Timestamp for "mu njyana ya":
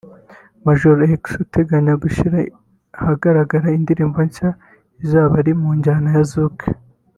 5.61-6.23